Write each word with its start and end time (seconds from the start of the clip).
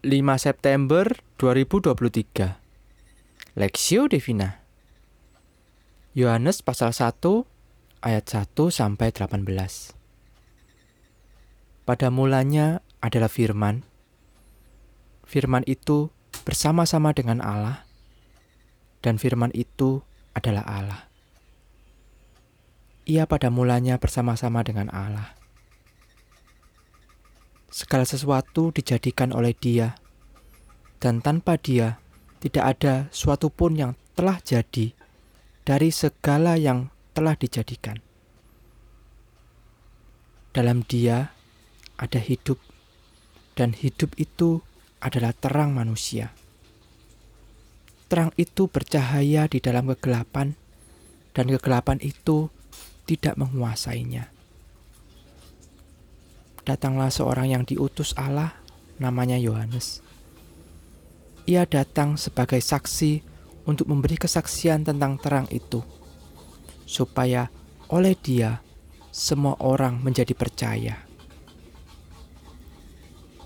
5 0.00 0.16
September 0.40 1.12
2023 1.36 2.56
Lexio 3.52 4.08
Divina 4.08 4.64
Yohanes 6.16 6.64
pasal 6.64 6.96
1 6.96 7.20
ayat 8.00 8.24
1 8.24 8.48
sampai 8.72 9.12
18 9.12 9.44
Pada 11.84 12.08
mulanya 12.08 12.80
adalah 13.04 13.28
firman. 13.28 13.84
Firman 15.28 15.68
itu 15.68 16.08
bersama-sama 16.48 17.12
dengan 17.12 17.44
Allah 17.44 17.84
dan 19.04 19.20
firman 19.20 19.52
itu 19.52 20.00
adalah 20.32 20.64
Allah. 20.64 21.12
Ia 23.04 23.28
pada 23.28 23.52
mulanya 23.52 24.00
bersama-sama 24.00 24.64
dengan 24.64 24.88
Allah 24.96 25.39
Segala 27.70 28.02
sesuatu 28.02 28.74
dijadikan 28.74 29.30
oleh 29.30 29.54
Dia, 29.54 29.94
dan 30.98 31.22
tanpa 31.22 31.54
Dia 31.54 32.02
tidak 32.42 32.64
ada 32.66 32.94
suatu 33.14 33.46
pun 33.46 33.78
yang 33.78 33.94
telah 34.18 34.42
jadi 34.42 34.90
dari 35.62 35.94
segala 35.94 36.58
yang 36.58 36.90
telah 37.14 37.38
dijadikan. 37.38 38.02
Dalam 40.50 40.82
Dia 40.82 41.30
ada 41.94 42.18
hidup, 42.18 42.58
dan 43.54 43.70
hidup 43.78 44.18
itu 44.18 44.66
adalah 44.98 45.30
terang 45.30 45.70
manusia. 45.70 46.34
Terang 48.10 48.34
itu 48.34 48.66
bercahaya 48.66 49.46
di 49.46 49.62
dalam 49.62 49.86
kegelapan, 49.94 50.58
dan 51.38 51.46
kegelapan 51.46 52.02
itu 52.02 52.50
tidak 53.06 53.38
menguasainya 53.38 54.39
datanglah 56.64 57.08
seorang 57.08 57.52
yang 57.52 57.62
diutus 57.64 58.12
Allah, 58.16 58.56
namanya 59.00 59.40
Yohanes. 59.40 60.04
Ia 61.48 61.64
datang 61.64 62.20
sebagai 62.20 62.60
saksi 62.60 63.24
untuk 63.64 63.88
memberi 63.88 64.20
kesaksian 64.20 64.84
tentang 64.84 65.16
terang 65.16 65.48
itu, 65.48 65.80
supaya 66.84 67.48
oleh 67.90 68.14
dia 68.14 68.62
semua 69.10 69.58
orang 69.58 69.98
menjadi 69.98 70.32
percaya. 70.36 70.96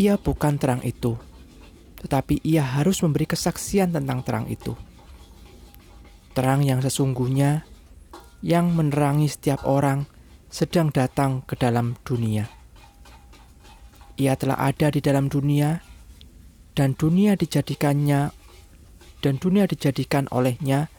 Ia 0.00 0.16
bukan 0.16 0.56
terang 0.56 0.80
itu, 0.80 1.20
tetapi 2.00 2.40
ia 2.40 2.64
harus 2.64 3.04
memberi 3.04 3.28
kesaksian 3.28 3.92
tentang 3.92 4.24
terang 4.24 4.46
itu. 4.48 4.72
Terang 6.32 6.64
yang 6.64 6.80
sesungguhnya 6.80 7.68
yang 8.40 8.72
menerangi 8.72 9.28
setiap 9.28 9.68
orang 9.68 10.08
sedang 10.48 10.88
datang 10.88 11.44
ke 11.44 11.52
dalam 11.60 12.00
dunia. 12.00 12.59
Ia 14.20 14.36
telah 14.36 14.60
ada 14.60 14.92
di 14.92 15.00
dalam 15.00 15.32
dunia, 15.32 15.80
dan 16.76 16.92
dunia 16.92 17.40
dijadikannya, 17.40 18.28
dan 19.24 19.34
dunia 19.40 19.64
dijadikan 19.64 20.28
olehnya, 20.28 20.92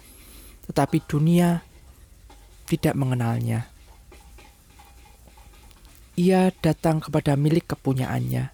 tetapi 0.65 1.05
dunia 1.05 1.61
tidak 2.65 2.97
mengenalnya. 2.97 3.69
Ia 6.17 6.49
datang 6.65 6.97
kepada 6.97 7.37
milik 7.37 7.77
kepunyaannya, 7.77 8.49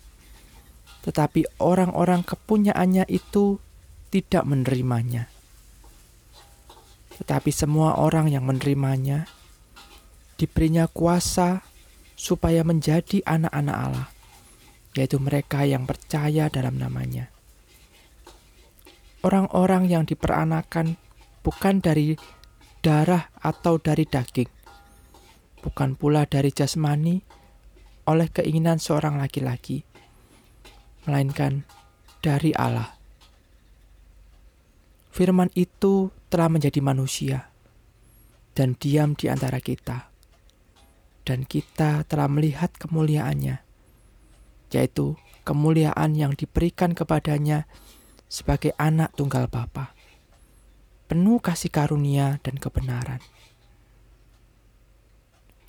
tetapi 1.07 1.47
orang-orang 1.63 2.27
kepunyaannya 2.27 3.07
itu 3.07 3.63
tidak 4.11 4.43
menerimanya. 4.43 5.31
Tetapi 7.23 7.55
semua 7.55 7.95
orang 8.03 8.27
yang 8.35 8.43
menerimanya 8.43 9.31
diberinya 10.35 10.91
kuasa 10.91 11.63
supaya 12.19 12.67
menjadi 12.67 13.23
anak-anak 13.23 13.77
Allah 13.79 14.16
yaitu 14.93 15.19
mereka 15.19 15.67
yang 15.67 15.83
percaya 15.83 16.47
dalam 16.47 16.79
namanya. 16.79 17.33
Orang-orang 19.25 19.89
yang 19.89 20.05
diperanakan 20.05 20.95
bukan 21.41 21.83
dari 21.83 22.15
darah 22.79 23.27
atau 23.41 23.81
dari 23.81 24.07
daging, 24.07 24.47
bukan 25.59 25.99
pula 25.99 26.23
dari 26.23 26.53
jasmani 26.53 27.19
oleh 28.07 28.31
keinginan 28.31 28.79
seorang 28.79 29.19
laki-laki, 29.19 29.83
melainkan 31.03 31.67
dari 32.23 32.55
Allah. 32.55 32.95
Firman 35.11 35.51
itu 35.57 36.13
telah 36.31 36.47
menjadi 36.47 36.79
manusia 36.79 37.51
dan 38.55 38.77
diam 38.79 39.17
di 39.17 39.27
antara 39.27 39.59
kita, 39.59 40.07
dan 41.27 41.43
kita 41.43 42.07
telah 42.07 42.31
melihat 42.31 42.71
kemuliaannya 42.79 43.66
yaitu 44.73 45.15
kemuliaan 45.47 46.13
yang 46.17 46.35
diberikan 46.35 46.91
kepadanya 46.91 47.67
sebagai 48.27 48.75
anak 48.75 49.15
tunggal 49.15 49.47
Bapa, 49.47 49.95
penuh 51.07 51.39
kasih 51.39 51.71
karunia 51.71 52.43
dan 52.43 52.59
kebenaran. 52.59 53.23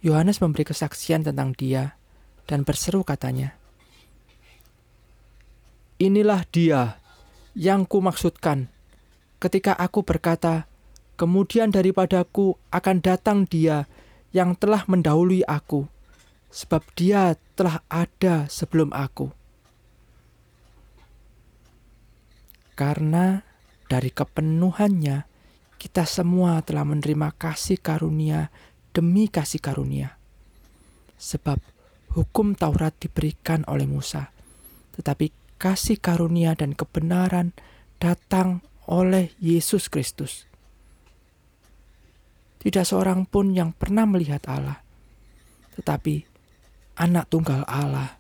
Yohanes 0.03 0.39
memberi 0.39 0.67
kesaksian 0.67 1.27
tentang 1.27 1.55
dia 1.55 1.99
dan 2.47 2.63
berseru 2.63 3.03
katanya, 3.03 3.55
Inilah 5.99 6.47
dia 6.55 7.03
yang 7.59 7.83
kumaksudkan 7.83 8.71
ketika 9.43 9.75
aku 9.75 10.07
berkata, 10.07 10.71
kemudian 11.19 11.75
daripadaku 11.75 12.55
akan 12.71 13.03
datang 13.03 13.43
dia 13.43 13.91
yang 14.31 14.55
telah 14.55 14.87
mendahului 14.87 15.43
aku, 15.43 15.91
sebab 16.49 16.85
dia 16.97 17.37
telah 17.57 17.85
ada 17.89 18.49
sebelum 18.49 18.93
aku. 18.93 19.33
Karena 22.79 23.43
dari 23.91 24.15
kepenuhannya, 24.15 25.27
kita 25.83 26.07
semua 26.07 26.63
telah 26.63 26.87
menerima 26.87 27.35
kasih 27.35 27.83
karunia 27.83 28.55
demi 28.95 29.27
kasih 29.27 29.59
karunia. 29.59 30.15
Sebab 31.19 31.59
hukum 32.15 32.55
Taurat 32.55 32.95
diberikan 33.03 33.67
oleh 33.67 33.91
Musa, 33.91 34.31
tetapi 34.95 35.59
kasih 35.59 35.99
karunia 35.99 36.55
dan 36.55 36.79
kebenaran 36.79 37.51
datang 37.99 38.63
oleh 38.87 39.35
Yesus 39.43 39.91
Kristus. 39.91 40.47
Tidak 42.63 42.87
seorang 42.87 43.27
pun 43.27 43.55
yang 43.55 43.75
pernah 43.75 44.07
melihat 44.07 44.47
Allah, 44.47 44.83
tetapi 45.75 46.28
anak 46.99 47.31
tunggal 47.31 47.63
Allah 47.71 48.19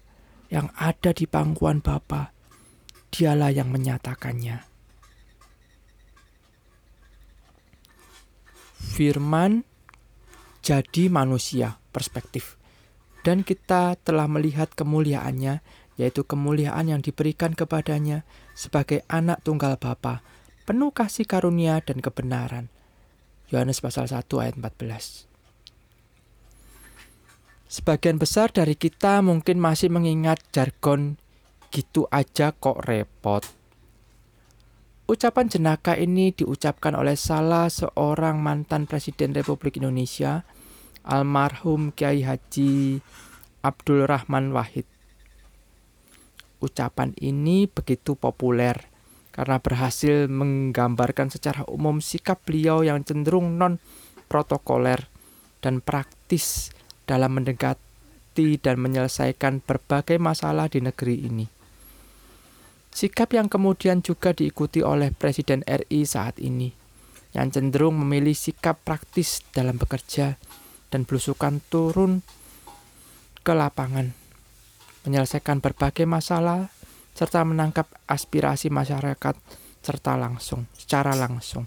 yang 0.49 0.73
ada 0.79 1.13
di 1.13 1.29
pangkuan 1.29 1.85
Bapa, 1.85 2.33
dialah 3.13 3.53
yang 3.53 3.69
menyatakannya. 3.69 4.65
Firman 8.79 9.67
jadi 10.63 11.11
manusia 11.13 11.83
perspektif. 11.91 12.57
Dan 13.27 13.45
kita 13.45 13.99
telah 14.01 14.31
melihat 14.31 14.73
kemuliaannya, 14.73 15.61
yaitu 16.01 16.23
kemuliaan 16.25 16.89
yang 16.89 17.03
diberikan 17.03 17.53
kepadanya 17.53 18.25
sebagai 18.55 19.05
anak 19.11 19.43
tunggal 19.45 19.77
Bapa, 19.77 20.25
penuh 20.65 20.95
kasih 20.95 21.29
karunia 21.29 21.83
dan 21.85 21.99
kebenaran. 22.01 22.73
Yohanes 23.53 23.83
pasal 23.85 24.09
1 24.09 24.25
ayat 24.41 24.57
14. 24.57 25.28
Sebagian 27.69 28.17
besar 28.17 28.49
dari 28.49 28.73
kita 28.81 29.21
mungkin 29.21 29.61
masih 29.61 29.93
mengingat 29.93 30.41
jargon 30.57 31.21
gitu 31.69 32.09
aja 32.09 32.57
kok 32.57 32.81
repot. 32.89 33.45
Ucapan 35.05 35.53
jenaka 35.53 35.93
ini 35.93 36.33
diucapkan 36.33 36.97
oleh 36.97 37.13
salah 37.13 37.69
seorang 37.69 38.41
mantan 38.41 38.89
Presiden 38.89 39.37
Republik 39.37 39.77
Indonesia, 39.77 40.49
almarhum 41.05 41.93
Kiai 41.93 42.25
Haji 42.25 43.05
Abdul 43.61 44.09
Rahman 44.09 44.57
Wahid. 44.57 44.89
Ucapan 46.65 47.13
ini 47.21 47.69
begitu 47.69 48.17
populer 48.17 48.89
karena 49.29 49.61
berhasil 49.61 50.25
menggambarkan 50.25 51.29
secara 51.29 51.69
umum 51.69 52.01
sikap 52.01 52.49
beliau 52.49 52.81
yang 52.81 53.05
cenderung 53.05 53.61
non 53.61 53.77
protokoler 54.25 55.05
dan 55.61 55.85
praktis 55.85 56.73
dalam 57.09 57.41
mendekati 57.41 58.61
dan 58.61 58.77
menyelesaikan 58.77 59.65
berbagai 59.65 60.21
masalah 60.21 60.69
di 60.69 60.85
negeri 60.85 61.25
ini. 61.25 61.49
Sikap 62.93 63.33
yang 63.33 63.49
kemudian 63.49 64.05
juga 64.05 64.37
diikuti 64.37 64.85
oleh 64.85 65.09
Presiden 65.17 65.65
RI 65.65 66.05
saat 66.05 66.37
ini, 66.37 66.69
yang 67.33 67.49
cenderung 67.49 67.97
memilih 67.97 68.37
sikap 68.37 68.85
praktis 68.85 69.41
dalam 69.57 69.81
bekerja 69.81 70.37
dan 70.93 71.09
belusukan 71.09 71.65
turun 71.73 72.21
ke 73.41 73.53
lapangan, 73.57 74.13
menyelesaikan 75.09 75.65
berbagai 75.65 76.05
masalah, 76.05 76.69
serta 77.17 77.41
menangkap 77.49 77.89
aspirasi 78.05 78.69
masyarakat 78.69 79.37
serta 79.83 80.21
langsung, 80.21 80.69
secara 80.77 81.17
langsung. 81.17 81.65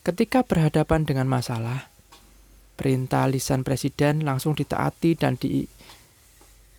Ketika 0.00 0.40
berhadapan 0.40 1.04
dengan 1.04 1.28
masalah, 1.28 1.89
perintah 2.80 3.28
lisan 3.28 3.60
presiden 3.60 4.24
langsung 4.24 4.56
ditaati 4.56 5.12
dan 5.20 5.36
di, 5.36 5.68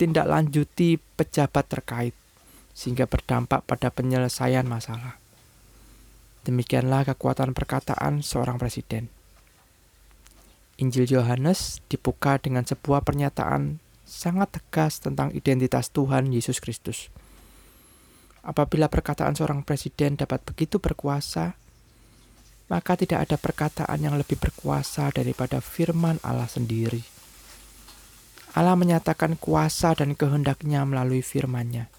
ditindaklanjuti 0.01 0.97
pejabat 0.97 1.69
terkait 1.69 2.17
sehingga 2.73 3.05
berdampak 3.05 3.61
pada 3.69 3.93
penyelesaian 3.93 4.65
masalah. 4.65 5.21
Demikianlah 6.41 7.05
kekuatan 7.05 7.53
perkataan 7.53 8.25
seorang 8.25 8.57
presiden. 8.57 9.13
Injil 10.81 11.05
Yohanes 11.05 11.85
dibuka 11.85 12.41
dengan 12.41 12.65
sebuah 12.65 13.05
pernyataan 13.05 13.77
sangat 14.09 14.57
tegas 14.57 14.97
tentang 14.97 15.29
identitas 15.37 15.93
Tuhan 15.93 16.33
Yesus 16.33 16.57
Kristus. 16.57 17.13
Apabila 18.41 18.89
perkataan 18.89 19.37
seorang 19.37 19.61
presiden 19.61 20.17
dapat 20.17 20.41
begitu 20.41 20.81
berkuasa, 20.81 21.60
maka 22.71 22.95
tidak 22.95 23.27
ada 23.27 23.35
perkataan 23.35 23.99
yang 23.99 24.15
lebih 24.15 24.39
berkuasa 24.39 25.11
daripada 25.11 25.59
firman 25.59 26.23
Allah 26.23 26.47
sendiri. 26.47 27.03
Allah 28.55 28.79
menyatakan 28.79 29.35
kuasa 29.35 29.91
dan 29.91 30.15
kehendaknya 30.15 30.87
melalui 30.87 31.19
firman-Nya. 31.19 31.91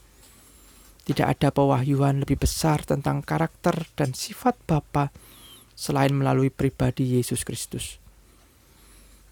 Tidak 1.04 1.28
ada 1.28 1.52
pewahyuan 1.52 2.24
lebih 2.24 2.40
besar 2.40 2.80
tentang 2.88 3.20
karakter 3.20 3.84
dan 4.00 4.16
sifat 4.16 4.56
Bapa 4.64 5.12
selain 5.76 6.16
melalui 6.16 6.48
pribadi 6.48 7.20
Yesus 7.20 7.44
Kristus. 7.44 8.00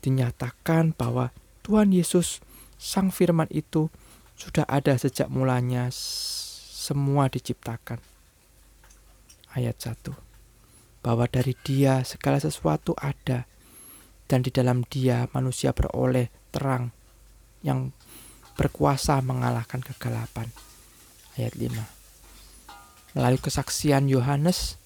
Dinyatakan 0.04 0.92
bahwa 0.92 1.32
Tuhan 1.64 1.96
Yesus, 1.96 2.44
Sang 2.76 3.08
Firman 3.08 3.48
itu, 3.48 3.88
sudah 4.36 4.68
ada 4.68 4.96
sejak 4.96 5.28
mulanya 5.32 5.88
semua 5.92 7.32
diciptakan. 7.32 8.00
Ayat 9.56 9.76
1 9.80 10.29
Bahwa 11.00 11.24
dari 11.28 11.56
dia 11.64 12.04
segala 12.04 12.36
sesuatu 12.36 12.92
ada, 13.00 13.48
dan 14.30 14.46
di 14.46 14.54
dalam 14.54 14.86
dia 14.86 15.26
manusia 15.34 15.74
beroleh 15.74 16.30
terang 16.54 16.94
yang 17.66 17.90
berkuasa 18.54 19.18
mengalahkan 19.24 19.82
kegelapan 19.82 20.52
ayat 21.34 21.56
5. 21.58 23.16
Melalui 23.18 23.40
kesaksian 23.42 24.06
Yohanes, 24.06 24.78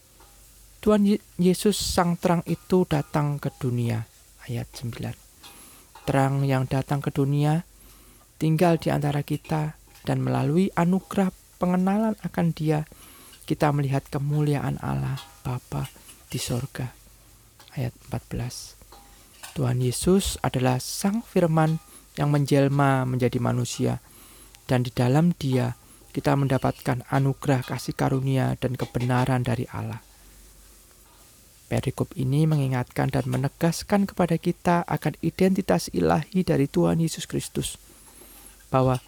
Tuhan 0.80 1.04
Yesus 1.36 1.76
sang 1.76 2.16
terang 2.16 2.40
itu 2.48 2.88
datang 2.88 3.36
ke 3.36 3.52
dunia. 3.56 4.08
Ayat 4.48 4.68
9. 4.72 5.12
Terang 6.04 6.44
yang 6.44 6.68
datang 6.68 7.00
ke 7.00 7.08
dunia 7.12 7.64
tinggal 8.36 8.76
di 8.76 8.92
antara 8.92 9.24
kita 9.24 9.76
dan 10.04 10.20
melalui 10.20 10.68
anugerah 10.76 11.32
pengenalan 11.56 12.12
akan 12.20 12.52
dia 12.52 12.84
kita 13.44 13.68
melihat 13.76 14.04
kemuliaan 14.08 14.80
Allah 14.80 15.20
Bapa 15.44 15.88
di 16.32 16.40
sorga. 16.40 16.92
Ayat 17.76 17.92
14. 18.08 19.54
Tuhan 19.54 19.78
Yesus 19.84 20.40
adalah 20.40 20.80
sang 20.80 21.20
firman 21.20 21.78
yang 22.16 22.32
menjelma 22.32 23.04
menjadi 23.04 23.38
manusia 23.38 24.00
dan 24.64 24.82
di 24.82 24.90
dalam 24.90 25.36
dia 25.36 25.76
kita 26.14 26.34
mendapatkan 26.38 27.04
anugerah 27.10 27.66
kasih 27.66 27.92
karunia 27.92 28.56
dan 28.58 28.78
kebenaran 28.78 29.42
dari 29.42 29.66
Allah. 29.70 30.00
Perikop 31.66 32.14
ini 32.14 32.46
mengingatkan 32.46 33.10
dan 33.10 33.26
menegaskan 33.26 34.06
kepada 34.06 34.38
kita 34.38 34.86
akan 34.86 35.18
identitas 35.26 35.90
ilahi 35.90 36.46
dari 36.46 36.70
Tuhan 36.70 37.02
Yesus 37.02 37.26
Kristus, 37.26 37.80
bahwa 38.70 39.02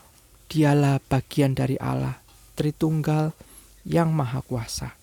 Dialah 0.46 1.02
bagian 1.10 1.58
dari 1.58 1.74
Allah, 1.82 2.22
Tritunggal 2.54 3.34
yang 3.86 4.10
Maha 4.10 4.42
Kuasa. 4.42 4.98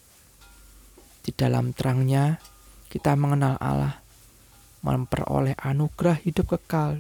Di 1.24 1.32
dalam 1.32 1.72
terangnya, 1.72 2.36
kita 2.92 3.16
mengenal 3.16 3.56
Allah, 3.64 4.04
memperoleh 4.84 5.56
anugerah 5.56 6.20
hidup 6.20 6.60
kekal, 6.60 7.00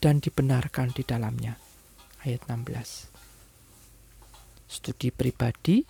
dan 0.00 0.18
dibenarkan 0.24 0.90
di 0.96 1.04
dalamnya. 1.04 1.60
Ayat 2.24 2.48
16 2.48 3.12
studi 4.72 5.12
pribadi, 5.12 5.84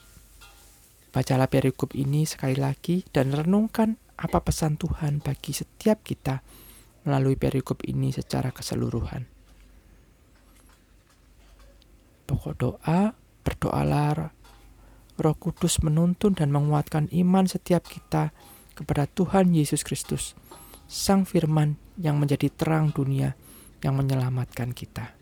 bacalah 1.14 1.46
perikop 1.46 1.94
ini 1.94 2.26
sekali 2.26 2.58
lagi 2.58 3.06
dan 3.14 3.30
renungkan 3.30 3.94
apa 4.19 4.42
pesan 4.42 4.74
Tuhan 4.74 5.22
bagi 5.22 5.54
setiap 5.54 6.02
kita 6.02 6.42
melalui 7.06 7.38
perikop 7.38 7.86
ini 7.86 8.10
secara 8.10 8.50
keseluruhan. 8.50 9.30
Pokok 12.26 12.54
doa, 12.58 13.14
berdoalah 13.46 14.34
Roh 15.22 15.38
Kudus 15.38 15.78
menuntun 15.86 16.34
dan 16.34 16.50
menguatkan 16.50 17.06
iman 17.14 17.46
setiap 17.46 17.86
kita 17.86 18.34
kepada 18.74 19.06
Tuhan 19.06 19.54
Yesus 19.54 19.86
Kristus, 19.86 20.34
Sang 20.90 21.22
Firman 21.22 21.78
yang 21.94 22.19
menjadi 22.19 22.50
terang 22.50 22.90
dunia 22.90 23.38
yang 23.86 23.94
menyelamatkan 23.94 24.74
kita. 24.74 25.21